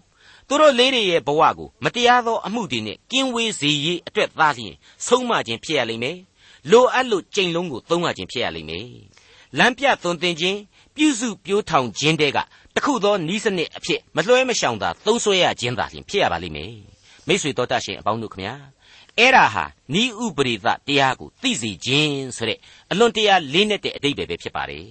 [0.47, 4.75] သူတို့လေးတွေရဲ့ဘဝကိုမတရားသောအမှုတွေနဲ့ကင်းဝေးစေရေးအတွက်သားလျင်
[5.07, 6.17] ဆုံးမခြင်းဖြစ်ရလိမ့်မယ်
[6.71, 8.87] လိုအပ်လို့ကြိမ်လုံးကိုသုံးရခြင်းဖြစ်ရလိမ့်မယ်
[9.57, 10.57] လမ်းပြသွန်သင်ခြင်း
[10.95, 12.37] ပြုစုပြိုးထောင်ခြင်းတဲက
[12.75, 16.73] တခုသောနီးစနစ်အဖြစ်မလွှဲမရှောင်သာသုံးဆွဲရခြင်းသာလျင်ဖြစ်ရပါလိမ့်မယ်
[17.27, 18.53] မိတ်ဆွေတော်တတ်ရှင်အပေါင်းတို့ခမညာ
[19.17, 19.65] အဲ့ဒါဟာ
[20.01, 22.59] ဤဥပရိသတရားကိုသိစေခြင်းဆိုတဲ့
[22.91, 24.85] အလွန်တရာလေးနက်တဲ့အတိတ်ပဲဖြစ်ပါတယ်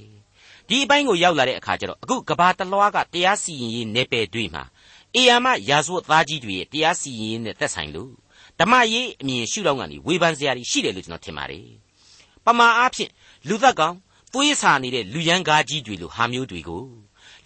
[0.68, 4.64] ဒီအပိုင်းကိုရောက်လာတဲ့အခါကျတော့အခုကဘာတလွားကတရားစီရင်ရေးနေပယ်တွေမှာ
[5.14, 8.12] အေယာမရာဇဝတ်သားကြီးတွေရဲ့တရားစီရင်ရေးနဲ့သက်ဆိုင်လို့
[8.60, 11.66] ဓမ္မရေးအမြင်ရှုထောင့်ကနေဝေဖန်စရာရှိတယ်လို့ကျွန်တော်ထင်ပါတယ်
[12.44, 13.10] ပမာအားဖြင့်
[13.48, 13.94] လူသက်ကောင်
[14.32, 16.84] သွေးစာနေတဲ့လူရန်ကားကြီးတွေလိုဟာမျိုးတွေကို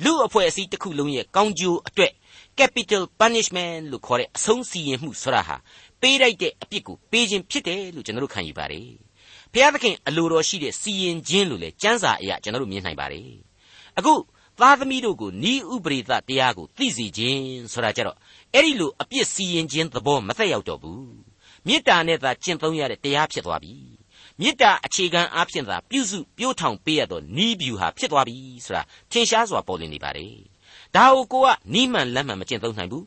[0.05, 2.12] လူအဖွဲ့အစည်းတစ်ခုလုံးရဲ့ကောင်းကျိုးအတွက်
[2.59, 5.57] capital punishment လို့ခေါ်တဲ့အဆုံးစီရင်မှုဆိုတာဟာ
[6.02, 8.88] ပေးလိုက်တဲ့အပြစ်ကိုပေးခြင်းဖြစ်တယ်လို့ကျွန်တော်တို့ခံယူပါတယ်။
[9.52, 13.28] ဘုရားသခင်အလိုတော်ရှိတဲ့စီရင်ခြင်းလို့လေစံစာအရာကျွန်တော်တို့မြင်နိုင်ပါတယ်။
[13.99, 14.14] အခု
[14.61, 17.42] သားသမီးတို့ကိုဤဥပရိသတရားကိုသိစေခြင်း
[17.73, 18.16] ဆိုတာကြတော့
[18.54, 21.04] အဲ့ဒီလိုအပြစ်စီရင်ခြင်းသဘောမသက်ရောက်တော့ဘူး။
[21.66, 23.75] မေတ္တာနဲ့သာကျင့်သုံးရတဲ့တရားဖြစ်သွားပြီ။
[24.40, 30.35] မေတ္တာအခြေခံအားဖြင့်သာပြုစုပြိုးထောင်ပေးရတော့ဤဗျူဟာဖြစ်သွားပြီဆိုတာထင်ရှားစွာပေါ်လွင်နေပါတယ်။
[30.97, 33.04] ဒါကိုကိုကနီးမှန်လက်မှန်မကျင့်သုံးနိုင်ဘူး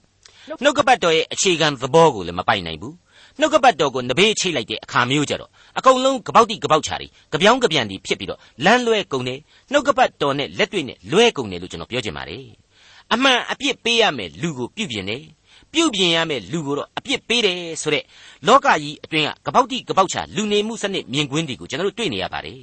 [0.64, 2.96] နှုတ်ကပတ်တော်ရဲ့အခြေခံသဘောကိုလည်းမပိုင်နိုင်ဘူး
[3.40, 9.40] နှုတ်ကပတ်တော်ကိုနဘေးချိတ်လိုက်တဲ့အခါမျိုးကြတော့အကုန်လုံးကပောက်တိကပောက်ချာတွေကြပြောင်းကြပြန်တီဖြစ်ပြီးတော့လမ်းလွဲကုန်တယ်
[9.72, 12.46] နှုတ်ကပတ်တော်နဲ့လက်တွေ့နဲ့လွဲကုန်တယ်လို့ကျွန်တော်ပြောချင်ပါတယ်
[13.14, 15.24] အမှန်အပြစ်ပေးရမယ်လူကိုပြုပြင်တယ်
[15.74, 18.04] ပြုပြင်ရမယ်လူကိုတော့အပြစ်ပေးတယ်ဆိုတဲ့
[18.48, 22.62] လောကကြီးအတွင်းကကပောက်တိကပောက်ချလူနေမှုစနစ်မြင်ကွင်းတွေကိုကျွန်တော်တို့တွေ့နေရပါတယ်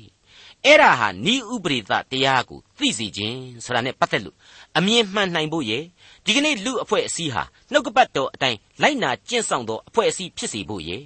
[0.66, 4.36] အဲ့ဒါဟာဤဥပရိသတရားကိုသိစေခြင်းဆိုတာနဲ့ပတ်သက်လို့
[4.78, 5.84] အမြင်မှန်နိုင်ဖို့ရဲ့
[6.26, 11.02] ဒီကနေ့လူအဖွဲ့အစည်းဟာနှုတ်ကပတ်တော်အတိုင်းလိုက်နာကျင့်ဆောင်သောအဖွဲ့အစည်းဖြစ်စေဖို့ရဲ့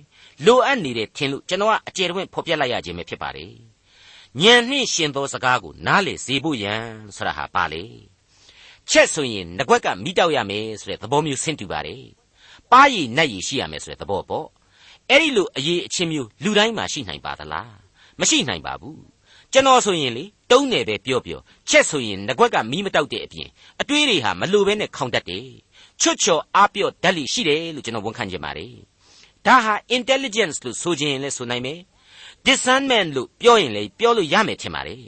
[0.47, 3.53] လိုအပ်နေတဲ့ထင်လို့ကျွန်တော်ကအကျယ်တဝင့်ဖော်ပြလိုက်ရခြင်းပဲဖြစ်ပါတယ်။
[4.43, 6.75] ဉာဏ်နှင့်ရှင်သောစကားကိုနားလေစေဖို့ယံ
[7.17, 7.85] ဆိုတာဟာပါလေ။
[8.91, 12.03] ချက်ဆိုရင်ငကွက်ကမိတောက်ရမယ်ဆိုတဲ့သဘောမျိုးဆင့်တူပါတယ်။
[12.73, 14.47] ပါးရည်နတ်ရည်ရှိရမယ်ဆိုတဲ့သဘောပေါ့။
[15.11, 17.71] အဲ့ဒီလိုအရေးအချင်းမျိုးလူတိုင်းမှာရှိနိုင်ပါသလား။
[18.21, 18.99] မရှိနိုင်ပါဘူး။
[19.57, 23.49] ကျွန်တော်ဆိုရင်လေတုံးတယ်ပဲပြောပြောချက်ဆိုရင်ငကွက်ကမီးမတောက်တဲ့အပြင်
[23.81, 25.47] အတွေးတွေဟာမလိုဘဲနဲ့ခေါင်တတ်တယ်
[26.01, 28.75] ချွတ်ချော်အားပြော့ဓာတ်လိရှိတယ်လို့ကျွန်တော်ဝန်ခံချင်ပါတယ်
[29.47, 31.81] ဒါဟာ intelligence လို့ဆိုခြင်းလဲဆိုနိုင်မယ်
[32.47, 35.03] discernment လို့ပြောရင်လည်းပြောလို့ရမယ်ထင်ပါတယ်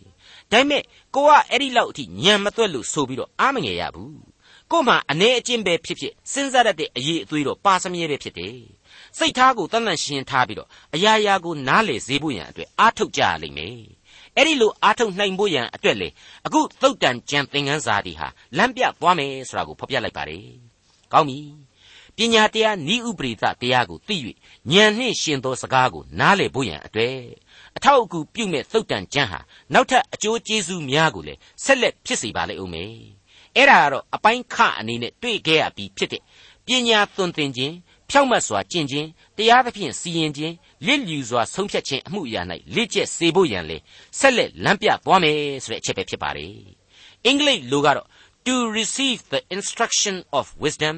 [0.50, 0.82] ဒါပေမဲ့
[1.14, 4.18] ကိုကအဲ့ဒီလောက်အထိညံမသွက်လို့ဆိုပြီးတော့အားမငယ်ရဘူး
[4.70, 8.56] ကို့မှာအနေအချင်းပဲဖြစ်ဖြစ်စဉ်းစားရတဲ့အရေးအသွေးတော့ပါစမြဲပဲဖြစ်တယ်
[9.18, 13.97] စိတ်ထားကိုတန်တန်ရှင်းထားပြီးတော့အရာရာကိုနားလေစေဖို့ရန်အတွက်အားထုတ်ကြရလိမ့်မယ်
[14.38, 16.08] အဲ့ဒီလိုအားထုတ်နိုင်ဖို့ရန်အတွက်လေ
[16.46, 20.44] အခုသုတ်တန်ကြံသင်ခန်းစာတွေဟာလမ်းပြသွားမယ်ဆိုတာကိုဖော်ပြလိုက်ပါတယ်။
[21.12, 21.38] ကောင်းပြီ။
[22.16, 24.16] ပညာတရားဤဥပရိသတရားကိုသိ၍
[24.72, 27.16] ဉာဏ်နှင့်ရှင်သောစကားကိုနားလည်ဖို့ရန်အတွက်
[27.76, 29.40] အထောက်အကူပြုမဲ့သုတ်တန်ကြံဟာ
[29.72, 32.92] နောက်ထပ်အကျိုးကျေးဇူးများကိုလည်းဆက်လက်ဖြစ်စေပါလိမ့်ဦးမယ်။
[33.56, 36.22] အဲ့ဒါကတော့အပိုင်းခအနေနဲ့တွေ့ခဲ့ရပြီးဖြစ်တဲ့
[36.66, 37.74] ပညာသွန်သင်ခြင်း
[38.10, 40.54] ဖြောက်မတ်စွာကျင့်ခြင်းတရားသဖြင့်စီရင်ခြင်း
[40.86, 42.42] လစ်လျူစွာဆုံးဖြတ်ခြင်းအမှုအရာ၌
[42.74, 43.78] လေ့ကျက်စေဖို့ရန်လေ
[44.18, 46.52] ဆက်လက်လမ်းပြသွားမယ်ဆိုတဲ့အချက်ပဲဖြစ်ပါတယ်
[47.24, 48.06] အင်္ဂလိပ်လိုကတော့
[48.46, 50.96] to receive the instruction of wisdom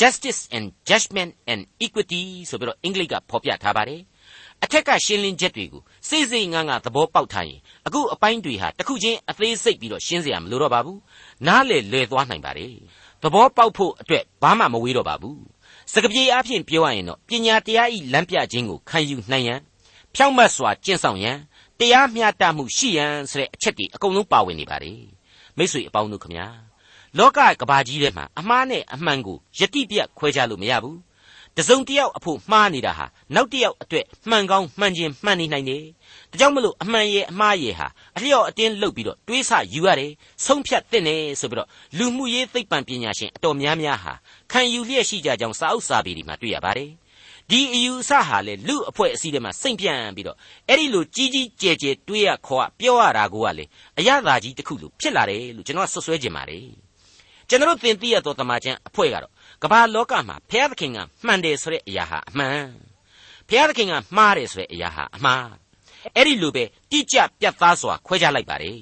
[0.00, 4.00] justice and judgment and equity ဆိုပြီးတော့အင်္ဂလိပ်ကဖော်ပြထားပါတယ်
[4.64, 11.00] အထက်ကရှင်းလင်းချက်တွေကိုစိတ်စိတ်ငန်းငါသဘောပေါက်ထားရင်အခုအပိုင်းတွေဟာတစ်ခုချင်းအသေးစိတ်ပြီးတော့ရှင်းစရာမလိုတော့ပါဘူး
[11.46, 12.74] နားလေလွယ်သွားနိုင်ပါတယ်
[13.22, 15.51] သဘောပေါက်ဖို့အတွက်ဘာမှမဝေးတော့ပါဘူး
[15.94, 19.60] စကပြေအားဖြင့်ပြောရရင်တော့ပညာတရားဤလမ်းပြခြင်းကိုခံယူနိုင်ရန်
[20.14, 21.38] ဖြောင့်မတ်စွာကျင့်ဆောင်ရန်
[21.78, 25.00] တရားမျှတမှုရှိရန်ဆိုတဲ့အချက်တွေအကုန်လုံးပါဝင်နေပါတယ်
[25.56, 26.46] မိတ်ဆွေအပေါင်းတို့ခမညာ
[27.18, 30.98] လောကကဘာကြီးထဲမှာအမှားနဲ့အမှန်ကိုယတိပြတ်ခွဲခြားလို့မရဘူး
[31.56, 35.84] တစုံတစ်ယောက်အဖို့မှားနေတာဟာနောက်တစ်ယောက်အတွက်မှန်ကောင်းမှန်ခြင်းမှန်နေနိုင်တယ်
[36.32, 40.12] ဒါကြောင့်မလို့အမှန်ရဲ့အမှားရဲ့ဟာအလျော့အတင်းလှုပ်ပြီးတော့တွေးဆယူရတယ်
[40.46, 41.68] ဆုံးဖြတ်တဲ့နေဆိုပြီးတော့
[41.98, 44.12] လူမှုရေးသိပ္ပံပညာရှင်အတော်များများဟာ
[44.52, 46.90] ခံယူလျက်ရှိကြကြောင်းစာအုပ်စာပေတွေမှာတွေ့ရပါတယ်
[47.50, 50.36] ဒီအယူအဆဟာလေလူအဖွဲ့အစည်းတွေမှာစိတ်ပြန့်ပြီးတော့
[50.68, 53.64] အဲ့ဒီလိုကြီးကြီးကျယ်ကျယ်တွေးရခေါ်ရပြောရတာကိုကလေ
[53.98, 56.66] အရသာကြီးတစ်ခုလို့ဖြစ်လာတယ်လို့ကျွန်တော်ဆွဆွဲခြင်းပါတယ်
[57.48, 62.66] ကျွန်တော်သင်သိရသောတမန်ကျန်အဖွဲ့ကတော့ကမ္ဘာလောကမှာဘုရားသခင်ကမှန်တယ်ဆိုတဲ့အရာဟာအမှန်
[63.48, 65.61] ဘုရားသခင်ကမှားတယ်ဆိုတဲ့အရာဟာအမှား
[66.16, 68.80] အဲ့ဒီလိုပဲတိကျပြတ်သားစွာခွဲခြားလိုက်ပါတယ်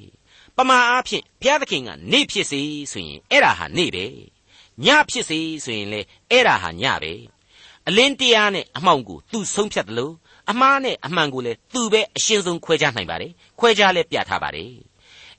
[0.56, 2.60] ပမာအားဖြင့်ဘုရားသခင်ကနေဖြစ်စေ
[2.92, 4.06] ဆိုရင်အဲ့ဒါဟာနေပဲ
[4.84, 7.12] ညဖြစ်စေဆိုရင်လေအဲ့ဒါဟာညပဲ
[7.88, 10.14] အလင်းတရားနဲ့အမှောင်ကိုသူဆုံးဖြတ်တယ်လို့
[10.50, 14.72] အမှားနဲ့အမှန်ကိုလည်းသူပဲအရှင်းဆုံးခွဲခြားနိုင်ပါတယ်ခွဲခြားလဲပြထားပါတယ်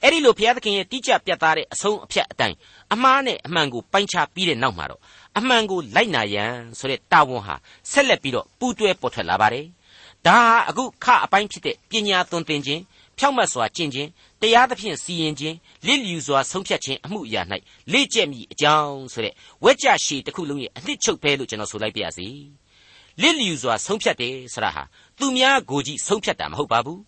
[0.03, 2.57] အဲ့ဒီလိုဘုရားသခင်ရဲ့တိကျပြတ်သားတဲ့အဆုံးအဖြတ်အတိုင်း
[2.93, 5.01] အမှားနဲ့အမှန်ကိုပိုင်းခြားပြီးတဲ့နောက်မှာတော့
[5.37, 7.55] အမှန်ကိုလိုက်နာရန်ဆိုတဲ့တာဝန်ဟာ
[7.91, 9.65] ဆက်လက်ပြီးတော့ပူးတွဲပေါ်ထွက်လာပါတယ်
[10.27, 12.81] ဒါဟာအခုခအပိုင်းဖြစ်တဲ့ပညာသွန်သင်ခြင်း
[13.17, 14.09] ဖြောင့်မတ်စွာကျင့်ခြင်း
[14.41, 15.55] တရားသဖြင့်စီရင်ခြင်း
[15.85, 17.41] လစ်လျူစွာဆုံးဖြတ်ခြင်းအမှုအရာ၌
[17.93, 22.27] လေ့ကျက်မိအကြောင်းဆိုတဲ့ဝက်ကြရှည်တစ်ခုလုံးရဲ့အနှစ်ချုပ်ပဲလို့ကျွန်တော်ဆိုလိုက်ပါရစေ
[23.21, 24.83] လစ်လျူစွာဆုံးဖြတ်တယ်ဆိုတာဟာ
[25.19, 27.01] သူများကိုကြည့်ဆုံးဖြတ်တာမဟုတ်ပါဘူး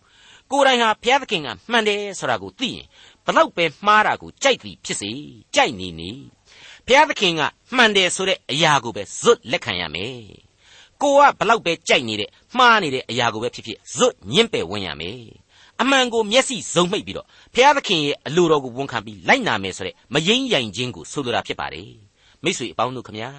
[0.52, 2.86] ကိုယ်တိုင်ဟာဘုရားသခင်ကမှန်တယ်ဆိုတာကိုသိရင်
[3.26, 5.12] ဘလောက်ပဲမှားတာကိုကြိုက်သည်ဖြစ်စေ
[5.56, 6.12] ကြိုက်နေနေ
[6.86, 7.42] ဘုရားသခင်က
[7.76, 10.18] မှန်တယ်ဆိုတဲ့အရာကိုပဲဇွတ်လက်ခံရမယ်
[11.04, 15.20] ကိုကဘလောက်ပဲကြိုက်နေတဲ့မှားနေတဲ့အရာကိုပဲဖြစ်ဖြစ်ဇွတ်ညှင်းပယ်ဝင်ရမယ်
[15.82, 21.92] အမှန်ကိုမျက်စိစုံမှိတ်ပြီးတော့ဘုရားသခင်ရဲ့အလိုတော်ကိုဝန်ခံပြီးလိုက်နာမယ်ဆိုတဲ့မယိမ့်ယိုင်ခြင်းကိုဆိုလိုတာဖြစ်ပါတယ်
[22.44, 23.30] မိတ်ဆွေအပေါင်းတို့ခမညာ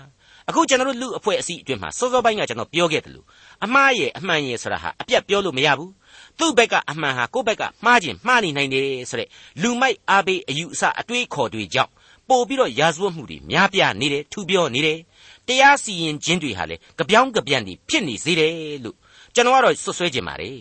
[0.49, 3.27] အခုကျွန်တော်တို့လူအဖွဲ့အစည်းအတွင်းမှာစောစောပိုင်းကကျွန်တော်ပြောခဲ့တယ်လို့
[3.65, 5.93] အမှားရဲ့အမှန်ရဲ့ဆိုတာဟာအပြတ်ပြောလို့မရဘူး
[6.39, 9.29] သူ့ဘက်ကအမှန်ဟာကိုယ့်ဘက်ကမှားခြင်းမှားနေနိုင်တယ်ဆိုတဲ့
[9.63, 11.93] လူမိုက်အားပေးအယူအဆအတွေးခေါ်တွေကြောင့်
[12.29, 14.99] ပို့ပြီးတော့ရာဇဝတ်မှုတွေများပြားနေတယ်ထူပြောနေတယ်
[15.49, 18.55] တရားစီရင်ခြင်းတွေဟာလေကြပြောင်းကြပြန်တွေဖြစ်နေစေတယ်
[18.85, 18.97] လို့
[19.35, 20.59] ကျွန်တော်ကတော့ဆွဆွဲခြင်းပါတယ်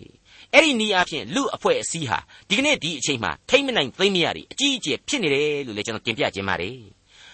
[0.53, 2.19] အဲ့ဒီနည်းအားဖြင့်လူအဖွဲ့အစည်းဟာ
[2.49, 6.77] ဒီကနေ့ဒီအချိန်မှာထိမ့်မနိုင်သိမ့်မရတွေအကြီးအကျယ်ဖြစ်နေတယ်လို့လည်းကျွန်တော်တင်ပြခြင်းပါတယ်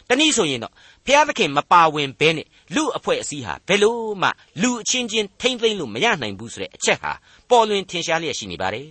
[0.09, 0.73] တနည်းဆိုရင်တော့
[1.05, 4.29] ဘုရားသခင်မပါဝင်ဘဲနဲ့လူအဖွဲ့အစည်းဟာဘယ်လို့မှ
[4.61, 7.11] လူအချင်းချင်းထိမ့်သိမ့်လို့မရနိုင်ဘူးဆိုတဲ့အချက်ဟာ
[7.49, 8.87] ပေါ်လွင်ထင်ရှားလျက်ရှိနေပါတယ်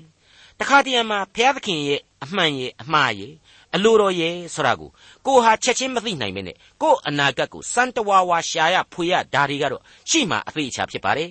[0.60, 3.32] တခါတည်းမှာဘုရားသခင်ရဲ့အမှန်ရဲ့အမှားရဲ့
[3.74, 4.90] အလိုတော်ရဲ့ဆိုတာကို
[5.26, 11.30] ကိုဟာချက်ချင်းမသိနိုင်မနဲ့ကို့အနာဂတ်ကိုစံတဝါဝါရှာရဖွေရဒါတွေကတော့ရှိမှအသေးချာဖြစ်ပါတယ်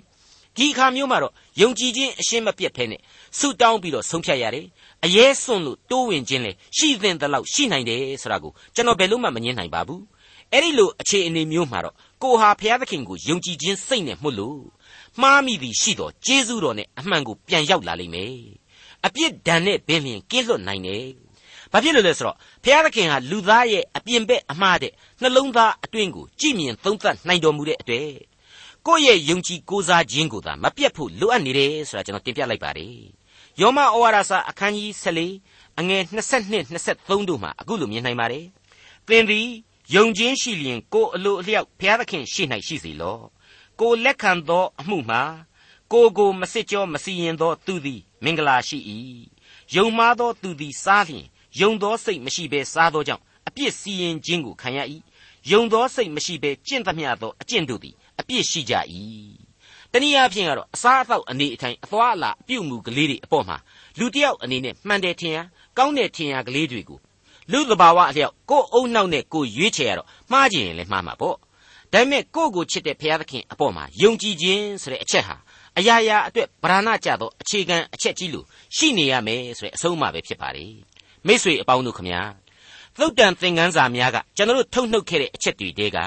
[0.58, 3.02] ဒီအခါမျိုးမှာတော့ယုံကြည်ခြင်းအရှင်းမပြတ်ဖဲနဲ့
[3.38, 4.65] ဆုတောင်းပြီးတော့ဆုံးဖြတ်ရတယ်
[5.06, 10.04] အရေးစွန့်လို့တိုးဝင်ခြင်းလေရှိသင့်သလောက်ရှိနိုင်တယ်ဆိုတာကိုကျွန်တော်ဘယ်လို့မှမငြင်းနိုင်ပါဘူး
[10.54, 14.62] အဲ့ဒီလိုအခြေအနေမျိုးမှာတော့ကိုဟာဘုရားသခင်ကိုယုံကြည်ခြင်းစိတ်နဲ့မှုလို့
[15.21, 18.34] မှားမိသည်ရှိတော်ကျေးဇူးတော်နဲ့အမှန်ကိုပြန်ရောက်လာလိမ့်မယ်
[19.06, 21.06] အပြစ်ဒဏ်နဲ့ပင်လျင်ကင်းလွတ်နိုင်တယ်
[21.71, 28.12] ဘာဖြစ်လို့လဲဆိုတော့ဘုရားသခင်ဟာလူသားရဲ့အပြင်ဘက်အမှားတဲ့နှလုံးသားအတွင်းကိုကြည်မြင်သုံးသပ်နိုင်တော်မူတဲ့အတွက်
[28.86, 32.95] ကိုယ့်ရဲ့ယုံကြည်ကိုးစားခြင်းကိုသာမပြတ်ဖို့လိုအပ်နေတယ်ဆိုတာကျွန်တော်တင်ပြလိုက်ပါတယ်
[33.62, 36.03] ယောမဩဝါဒစာအခန်းကြီး14အငယ်
[36.41, 38.45] 22 23တို့မှာအခုလိုမြင်နိုင်ပါတယ်
[39.08, 39.47] သင်သည်
[39.95, 43.23] ယုံခြင်းရှိလျင်ကိုယ်အလိုအလျောက်ဘုရားသခင်ရှိ၌ရှိစေလော့
[43.80, 45.21] ကိုယ်လက်ခံသောအမှုမှာ
[45.91, 48.77] ကိုယ်ကိုမစစ်ကြောမစီရင်သောသူသည်မင်္ဂလာရှိ၏
[49.75, 51.25] ယုံမာသောသူသည်စားလျင်
[51.60, 54.80] ယုံသောစိတ်မရှိဘဲစားသောကြောင့်အပြစ်စီရင်ခြင်းကိုခံရ၏
[55.52, 58.74] ယုံသောစိတ်မရှိဘဲကျင့်သမျှသောအကျင့်တို့သည်အပြစ်ရှိကြ၏
[59.91, 63.58] တနည်းအားဖြင့်ကတော့အစားအသောက်အနေအထိုင်အသွားအလာအပြုတ်မှုကလေးတွေအပေါ်မှာ
[64.00, 65.38] လူတစ်ယောက်အနေနဲ့မှန်တယ်ထင်ရ
[65.78, 67.00] ကောင်းတယ်ထင်ရကလေးတွေကို
[67.52, 71.39] လူသဘာဝအလျောက်ကိုယ်အုံနောက်နဲ့ကိုယ်ရွေးချယ်ရတော့မှားကြရင်လည်းမှားမှာပေါ့ဒါ
[71.93, 75.36] ပေမဲ့ကိုယ့်ကိုချစ်တဲ့ဘုရားသခင်အပေါ်မှာယုံကြည်ခြင်းဆိုတဲ့အချက်ဟာ
[75.78, 80.65] အရာရာအတွက်ဗราဏကြသောအခြေခံအချက်ကြီးလို့ရှိနေရမယ်ဆိုတဲ့အဆုံးအမပဲဖြစ်ပါလေ
[81.27, 82.21] မိษွေအပေါင်းတို့ခမညာ
[82.99, 85.99] သုတ်တန်သင်ခန်းစာများကကျွန်တော်တို့ထုတ်နှုတ်ခဲ့တဲ့အချက်တွေတဲက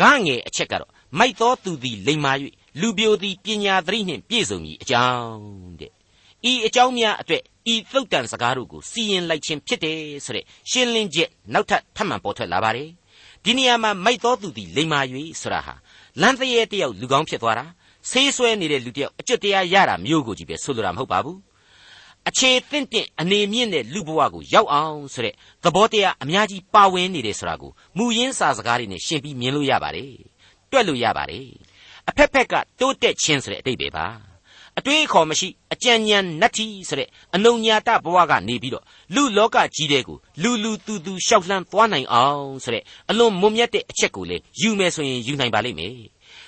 [0.00, 2.32] ဂငယ်အချက်ကတော့မိုက်သောသူသည်လိမ္မာ၍
[2.80, 5.92] လူပြိုသည်ပညာသတိနှင့်ပြည့်စုံမည်အကြောင်းတဲ့
[6.50, 12.88] ဤအကြောင်းများအတွက်ဤသုတ်တန်စကားတို့ကိုစီရင်လိုက်ခြင်းဖြစ်တယ်ဆိုတဲ့ရှင်းလင်းချက်နောက်ထပ်ထပ်မံပေါ်ထွက်လာပါတယ်
[13.44, 15.00] ဒီနေရာမှာမိုက်သောသူသည်လိမ္မာ၍
[15.40, 15.74] ဆိုတာဟာ
[16.20, 17.64] လမ်းတရေတယောက်လူကောင်းဖြစ်သွားတာ
[18.10, 21.38] ဆေးဆွဲနေတဲ့လူတယောက်အကျွတ်တရားရတာမျိုးကိုကြည့်ပဲဆိုလိုတာမဟုတ်ပါဘူး
[22.28, 30.12] အခြေသင့်တင့်အနေမြင့်တဲ့လူဘဝကိုရောက်အောင်ဆိုတဲ့သဘောတရားအများကြီးပါဝင်နေတယ်ဆိုတာကိုမူရင်းစာစကားတွေနဲ့ရှင်းပြီးမြင်လို့ရပါတယ်
[30.70, 31.48] တွက်လို့ရပါတယ်
[32.08, 34.06] အဖက်ဖက်ကတိုးတက်ခြင်းဆိုတဲ့အတိတ်ပဲပါ
[34.78, 45.96] အတွေးအခေါ်မရှိအကြံဉာဏ်နတ္တိဆိုတဲ့အနုညာတဘဝကနေပြီးတော့လူလောကကြီးတဲ့ကိုလူလူသူသူရှောက်လှမ်းသွားနိုင်အောင်ဆိုတဲ့အလွန်မွန်မြတ်တဲ့အချက်ကိုလေယူမယ်ဆိုရင်ယူနိုင်ပါလိမ့်မယ်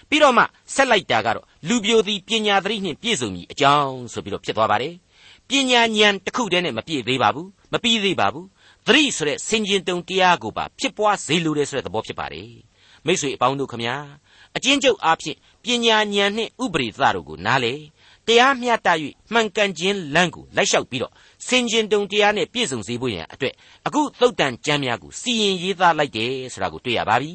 [0.08, 4.94] ပြီးတော့မှဆက်လိုက်တာကတော့လူပြိုသည်ပညာသတိနှင့်ပြည့်စုံမည်အကြောင်းဆိုပြီးတော့ဖြစ်သွားပါတယ်
[5.52, 8.46] ပညာဉာဏ်တစ်ခုတည်းနဲ့မပြည့်သေးပါဘူးမပြီးသေးပါဘူး
[8.86, 12.52] သတိဆိုတဲ့စင်ကျင်တုံတရားကိုပါဖြစ်ပွားစေလိုတဲ့ဆိုတဲ့သဘောဖြစ်ပါတယ်
[13.06, 13.96] မိတ်ဆွေအပေါင်းတို့ခမညာ
[14.56, 17.74] အချင်းကျုပ်အားဖြင့်ပညာဉာဏ်နှင့်ဥပရိသတို့ကိုနားလေ
[18.26, 18.88] တရားမျှတ၍
[19.32, 21.12] မှန်ကန်ခြင်းလမ်းကိုလိုက်လျှောက်ပြီးတော့
[21.46, 23.54] စင်ကျင်တုံတရားနဲ့ပြည့်စုံစေဖို့ရန်အတွက်
[23.86, 27.32] အခုသုတ်တန်ကျမ်းများကိုစီရင်ရေးသားလိုက်တယ်ဆိုတာကိုတွေ့ရပါပြီ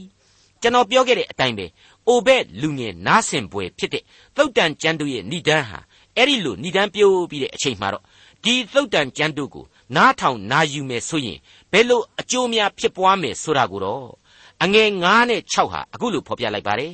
[0.62, 1.66] ကျွန်တော်ပြောခဲ့တဲ့အတိုင်းပဲ
[2.08, 4.04] အိုဘက်လူငယ်နားဆင်ပွဲဖြစ်တဲ့
[4.36, 5.80] သုတ်တန်ကျမ်းတို့ရဲ့ဏိဒန်းဟာ
[6.18, 8.04] အဲ့ဒီလိုဏိဒန်းပြိုးပြီးတဲ့အချိန်မှာတော့
[8.44, 11.40] ဒီသုတ်တန်ကျမ်းတို့ကိုနားထောင်နာယူမယ်ဆိုရင်
[11.72, 14.08] ဘယ်လိုအကျိုးများဖြစ်ပွားမယ်ဆိုတာကိုတော့
[14.64, 16.94] အငယ်9နဲ့6ဟာအခုလိုဖော်ပြလိုက်ပါတယ်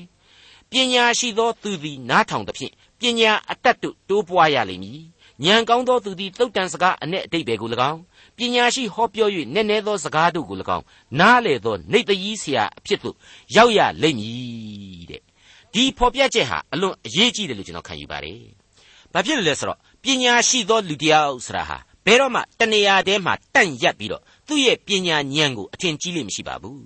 [0.71, 5.01] ပညာရှိသောသူသည်နားထောင်သဖြင့်ပညာအတတ်တို့တိုးပွားရလိမ့်မည်
[5.43, 7.99] ဉာဏ်ကောင်းသောသူသည်သုတ်တန်စကားအ내အတိတ်ပဲကို၎င်း
[8.37, 10.85] ပညာရှိဟောပြော၍နည်းနည်းသောစကားတို့ကို၎င်း
[11.19, 13.15] နားလေသောနေတကြီးဆရာအဖြစ်သို့
[13.55, 15.21] ရောက်ရလိမ့်မည်တဲ့
[15.73, 18.62] ဒီဖော်ပြချက်ဟာအလွန်အရေးကြီးတယ်လို့ကျွန်တော်ခံယူပါတယ်
[19.13, 26.83] ဘာဖြစ်လို့လဲဆိုတော့ပညာရှိသောလူတစ်ယောက်ဆိုတာဟာဘယ်တော့မှတနေရာတည်းမှာတန့်ရက်ပြီးတော့သူ့ရဲ့ပညာဉာဏ်ကိုအထင်ကြီးလိမ့်မရှိပါဘူး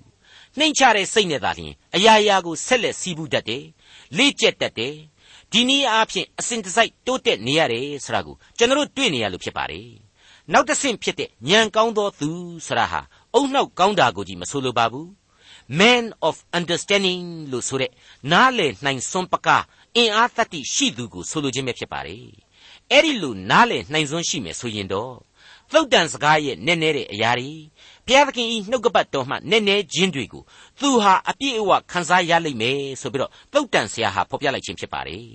[0.58, 3.66] နှိမ့်ချတဲ့စိတ်နဲ့သာလျှင်အရာရာကိုဆက်လက်စီးပူးတတ်တယ်
[4.18, 4.96] လေ့ကျက်တတ်တယ်
[5.52, 9.90] ဒီနည်းအားဖြင့်အစဉ်တစိုက်တိုးတက်နေရတယ်ဆိုတာကိုကျွန်တော်တို့တွေ့နေရလို့ဖြစ်ပါတယ်
[10.54, 12.30] နောက်တစ်ဆင့်ဖြစ်တဲ့ဉာဏ်ကောင်းသောသူ
[12.68, 13.02] ဆိုတာဟာ
[13.34, 15.08] အုံနောက်ကောင်းတာကိုကြီးမဆိုလိုပါဘူး
[15.80, 17.92] man of understanding လို့ဆိုတဲ့
[18.32, 19.63] နားလည်နိုင်စွမ်းပကား
[19.95, 22.26] အင်အားသတ္တိရှိသူကိုဆိုလိုခြင်းပဲဖြစ်ပါတယ်
[22.91, 25.13] အဲ့ဒီလိုနားလည်နိုင်စွမ်းရှိမယ်ဆိုရင်တော့
[25.73, 27.52] သုတ်တန်စကားရဲ့နည်းနည်းတဲ့အရာတွေ
[28.06, 30.43] ဘုရားသခင်ဤနှုတ်ကပတ်တော်မှနည်းနည်းခြင်းတွေကို
[30.80, 35.28] သူဟာအပြည့်အဝခံစားရလိမ့်မယ်ဆိုပြီးတော့သုတ်တန်ဆရာဟာဖော်ပြလိုက်ခြင်းဖြစ်ပါတယ်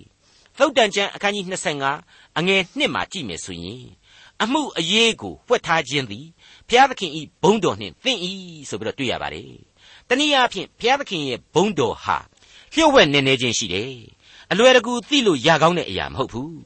[0.59, 1.45] သုတ်တန်ကျမ်းအခန်းကြီး
[1.91, 3.85] 25အငယ်1မှာကြည့်မယ်ဆိုရင်
[4.43, 6.27] အမှုအရေးကိုဖွက်ထားခြင်းသည်
[6.69, 8.33] ဘုရားသခင်ဤဘုန်းတော်နှင့်သင်ဤ
[8.69, 9.51] ဆိုပြီးတော့တွေ့ရပါတယ်
[10.09, 12.19] တနည်းအားဖြင့်ဘုရားသခင်ရဲ့ဘုန်းတော်ဟာ
[12.75, 13.93] လျှို့ဝှက်နေနေခြင်းရှိတယ်
[14.53, 16.61] အလွယ်တကူသိလို့ရကောင်းတဲ့အရာမဟုတ်ဘူး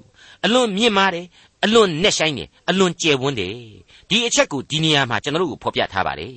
[0.44, 1.26] အလွန်မြင့်မားတယ်
[1.64, 3.56] အလွန်နဲ့ဆိုင်တယ်အလွန်ကျယ်ဝန်းတယ်
[4.08, 6.32] ဒီအချက်ကိုဒီနေရာမှာကျွန်တော်တို့ကိုဖော်ပြထားပါတယ်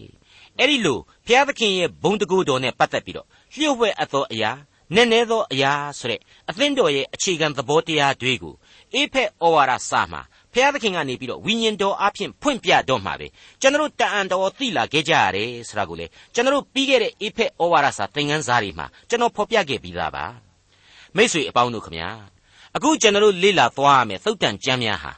[0.57, 4.51] အဲ့ဒီလိုဘုရားသခင်ရဲ့ဘုံတကူတော်နဲ့ပတ်သက်ပြီးတော့လျှို့ဝှက်အပ်သောအရာ
[4.95, 8.55] နည်းနည်းသောအရာဆိုတဲ့အသင်းတော်ရဲ့အခြေခံသဘောတရားတွေကို
[8.93, 10.21] အေဖက်ဩဝါဒစာမှာ
[10.53, 13.27] ဖျားသခင်ကနေပြီးတော့ဝိညာဉ်တော်အဖျင်ဖွင့်ပြတော့မှာပဲ
[13.61, 20.48] ကျွန်တော်တန်တော်သိလာခဲ့ကြရတယ်ဆိုတာကိုလေကျွန်တော်ပြီးခဲ့တဲ့အေဖက်ဩဝါဒစာသင်ခန်းစာတွေမှာကျွန်တော်ဖော်ပြခဲ့ပြီးသားပါ
[21.17, 22.09] မိ쇠အပေါင်းတို့ခမညာ
[22.75, 25.11] အခုကျွန်တော်လေ့လာသွားရမယ်သုတ်တန်ကျမ်းများဟာ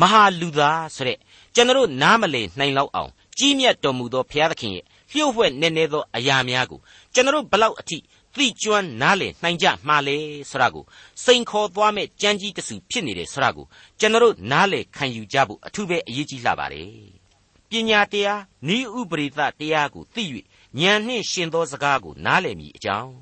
[0.00, 1.18] မဟာလူသားဆိုတဲ့
[1.54, 6.80] ကျွန်တော်နားမလည်နိုင်လောက်အောင်ကြီးမြတ်တော်မူသောဘုရားသခင်ရဲ့လျှို့ဝှက်နေနေသောအရာများကို
[7.14, 7.98] ကျွန်တော်ဘလောက်အထိ
[8.36, 10.16] သိကျွမ်းနားလည်နိုင်ကြမှာလဲ
[10.50, 10.84] ဆရာကို
[11.24, 13.66] စိန်ခေါ်သွားမဲ့ကြမ်းကြီးတစုဖြစ်နေတယ်ဆရာကို
[14.00, 16.90] ကျွန်တော်နားလည်ခံယူကြဖို့အထူးပဲအရေးကြီးလှပါတယ်
[17.70, 18.40] ပညာတရား
[18.76, 20.24] ဤဥပရိသတရားကိုသိ၍
[20.80, 23.12] ဉာဏ်နှင့်ရှင်သောစကားကိုနားလည်မိအကြောင်း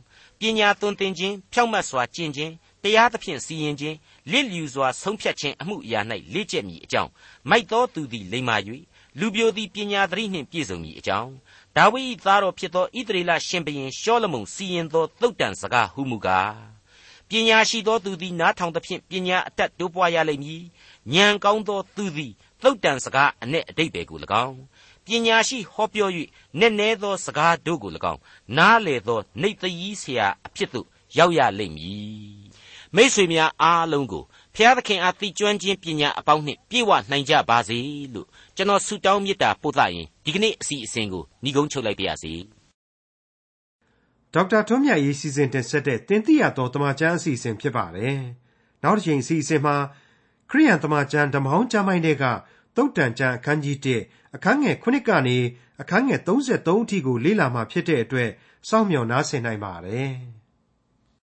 [0.41, 3.97] ပညာသွန်သင်ခြင်းဖြောင့်မတ်စွာကျင့်ခြင်းတရားသဖြင့်စီရင်ခြင်း
[4.31, 6.01] လစ်လျူစွာဆုံးဖြတ်ခြင်းအမှုအရာ၌
[6.35, 7.11] လေ့ကျက်မိအကြောင်း
[7.51, 8.57] မိုက်တော်သူသည်လိမ္မာ၍
[9.21, 11.33] လူပြိုသည်ပညာသတိနှင့်ပြည့်စုံမိအကြောင်း
[11.77, 16.77] ဒါဝိဒ်သားတော်ဖြစ်သောဣသရေလရှင်ဘုရင်ရှောလမုန်စီရင်သောသုတ်တန်စကားဟုမူကား
[17.29, 20.63] ပညာရှိသောသူသည်နားထောင်သဖြင့်ပညာအတတ်တိုးပွားရလိမ့်မည်
[21.15, 24.59] ဉာဏ်ကောင်းသောသူသည်သုတ်တန်စကားအ내အတိတ်ပဲကို၎င်း
[25.07, 26.09] ပညာရှိဟောပြော၍
[26.61, 28.21] နက်နဲသောစကားတို့ကို၎င်း
[28.57, 30.87] နားလေသောနေသยีဆရာအဖြစ်သို့
[31.19, 32.47] ရောက်ရလိမ့်မည်
[32.95, 37.79] မိษွေများအားလုံးကိုဖျားသခင်အားသိကျွမ်းခြင်းပညာအပေါင်းနှင့်ပြည့်ဝနိုင်ကြပါစေ
[38.15, 42.33] လို့ကျွန်တော်ဆုတောင်းမေတ္တာပို့သရင်ဒီကနေ့အစီအစဉ်ကိုညီကုန်းချုပ်လိုက်ပါရစေ
[44.35, 48.17] ဒေါက်တာထွန်းမြတ်ရေးစီစဉ်တင်ဆက်တဲ့တင်ပြရသောတမချန်းအစီအစဉ်ဖြစ်ပါတယ်
[48.83, 49.77] နောက်တစ်ချိန်အစီအစဉ်မှာ
[50.51, 52.25] ခရိယန်တမချန်းဓမ္မဟောင်းကျမ်းပိုင်းတွေက
[52.77, 55.39] တုတ်တန်ကျမ်းအခန်းကြီး1အခန်းငယ်9ကနေ
[55.81, 58.31] အခန်းငယ်33အထိကိုလေ့လာမှဖြစ်တဲ့အတွက်
[58.69, 60.11] စောင့်မျှော်နားဆင်နိုင်ပါတယ်။